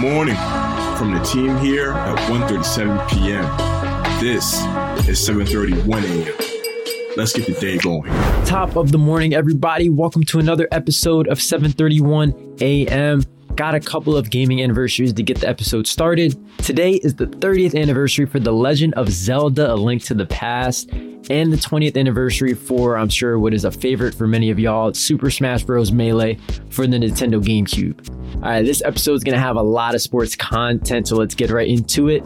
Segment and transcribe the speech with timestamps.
[0.00, 0.34] morning
[0.96, 3.44] from the team here at 1.37 p.m.
[4.18, 4.54] This
[5.06, 7.16] is 7.31 a.m.
[7.18, 8.10] Let's get the day going.
[8.46, 9.90] Top of the morning, everybody.
[9.90, 13.22] Welcome to another episode of 7:31 a.m.
[13.56, 16.34] Got a couple of gaming anniversaries to get the episode started.
[16.58, 20.88] Today is the 30th anniversary for The Legend of Zelda: A Link to the Past,
[21.28, 24.94] and the 20th anniversary for I'm sure what is a favorite for many of y'all,
[24.94, 25.92] Super Smash Bros.
[25.92, 26.38] Melee
[26.70, 28.09] for the Nintendo GameCube.
[28.36, 31.50] All right, this episode is gonna have a lot of sports content, so let's get
[31.50, 32.24] right into it.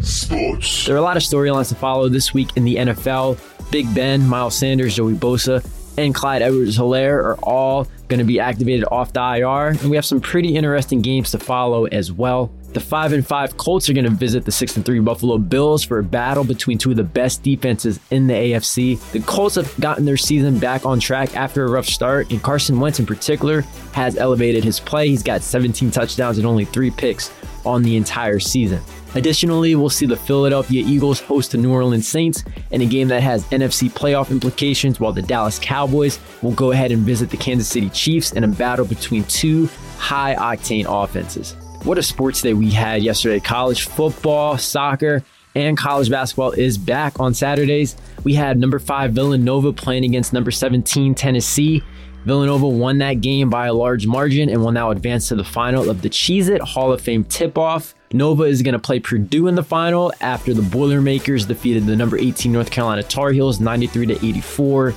[0.00, 0.86] Sports.
[0.86, 3.38] There are a lot of storylines to follow this week in the NFL.
[3.70, 5.64] Big Ben, Miles Sanders, Joey Bosa,
[5.96, 9.68] and Clyde Edwards Helaire are all going to be activated off the IR.
[9.68, 12.52] And we have some pretty interesting games to follow as well.
[12.72, 15.84] The 5 and 5 Colts are going to visit the 6 and 3 Buffalo Bills
[15.84, 19.00] for a battle between two of the best defenses in the AFC.
[19.12, 22.80] The Colts have gotten their season back on track after a rough start, and Carson
[22.80, 23.60] Wentz in particular
[23.92, 25.08] has elevated his play.
[25.08, 27.30] He's got 17 touchdowns and only 3 picks
[27.64, 28.80] on the entire season.
[29.14, 33.22] Additionally, we'll see the Philadelphia Eagles host the New Orleans Saints in a game that
[33.22, 37.68] has NFC playoff implications, while the Dallas Cowboys will go ahead and visit the Kansas
[37.68, 41.54] City Chiefs in a battle between two high octane offenses.
[41.84, 43.40] What a sports day we had yesterday.
[43.40, 45.22] College football, soccer,
[45.54, 47.96] and college basketball is back on Saturdays.
[48.24, 51.82] We had number five Villanova playing against number 17 Tennessee.
[52.24, 55.90] Villanova won that game by a large margin and will now advance to the final
[55.90, 57.94] of the Cheez It Hall of Fame tip off.
[58.12, 62.16] Nova is going to play Purdue in the final after the Boilermakers defeated the number
[62.16, 64.94] 18 North Carolina Tar Heels 93 to 84.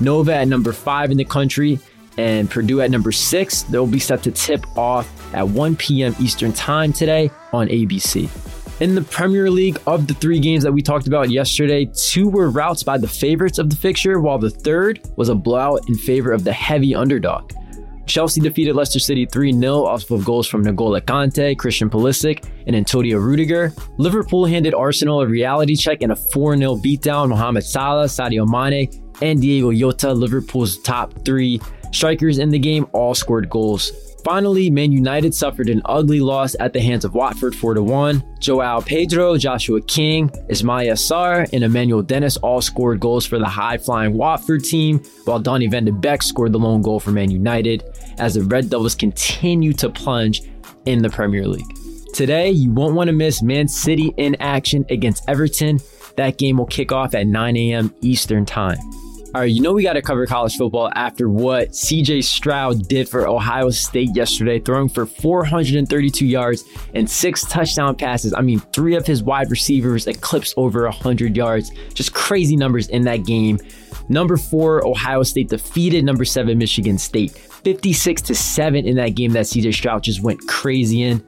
[0.00, 1.78] Nova at number five in the country
[2.16, 3.62] and Purdue at number six.
[3.62, 6.14] They'll be set to tip off at 1 p.m.
[6.18, 8.59] Eastern Time today on ABC.
[8.80, 12.48] In the Premier League, of the three games that we talked about yesterday, two were
[12.48, 16.32] routs by the favorites of the fixture, while the third was a blowout in favor
[16.32, 17.52] of the heavy underdog.
[18.06, 22.74] Chelsea defeated Leicester City 3 0 off of goals from N'Golo Kante, Christian Pulisic, and
[22.74, 23.74] Antonio Rudiger.
[23.98, 27.28] Liverpool handed Arsenal a reality check in a 4 0 beatdown.
[27.28, 28.88] Mohamed Salah, Sadio Mane,
[29.20, 31.60] and Diego Jota, Liverpool's top three
[31.92, 33.92] strikers in the game, all scored goals.
[34.24, 38.36] Finally, Man United suffered an ugly loss at the hands of Watford 4 1.
[38.38, 43.78] Joao Pedro, Joshua King, Ismaila Sarr, and Emmanuel Dennis all scored goals for the high
[43.78, 47.84] flying Watford team, while Donny van de Beek scored the lone goal for Man United
[48.18, 50.42] as the Red Devils continue to plunge
[50.86, 51.76] in the Premier League.
[52.12, 55.80] Today, you won't want to miss Man City in action against Everton.
[56.16, 57.94] That game will kick off at 9 a.m.
[58.00, 58.78] Eastern Time.
[59.32, 63.08] All right, you know we got to cover college football after what CJ Stroud did
[63.08, 66.64] for Ohio State yesterday, throwing for 432 yards
[66.94, 68.34] and six touchdown passes.
[68.34, 71.70] I mean, three of his wide receivers eclipsed over 100 yards.
[71.94, 73.60] Just crazy numbers in that game.
[74.08, 79.30] Number four, Ohio State defeated number seven, Michigan State, 56 to 7 in that game
[79.34, 81.24] that CJ Stroud just went crazy in.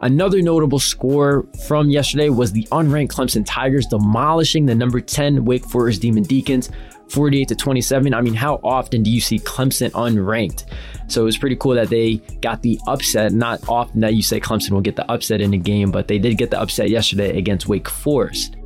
[0.00, 5.64] Another notable score from yesterday was the unranked Clemson Tigers demolishing the number 10 Wake
[5.64, 6.70] Forest Demon Deacons
[7.12, 8.14] 48 to 27.
[8.14, 10.64] I mean, how often do you see Clemson unranked?
[11.08, 13.32] So it was pretty cool that they got the upset.
[13.32, 16.18] Not often that you say Clemson will get the upset in a game, but they
[16.18, 18.56] did get the upset yesterday against Wake Forest.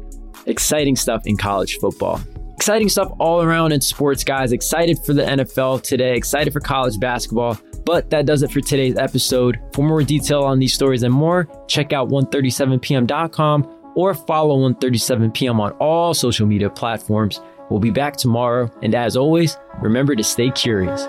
[0.47, 2.21] Exciting stuff in college football.
[2.55, 4.53] Exciting stuff all around in sports, guys.
[4.53, 7.59] Excited for the NFL today, excited for college basketball.
[7.85, 9.61] But that does it for today's episode.
[9.75, 15.73] For more detail on these stories and more, check out 137pm.com or follow 137pm on
[15.73, 17.41] all social media platforms.
[17.69, 21.07] We'll be back tomorrow, and as always, remember to stay curious.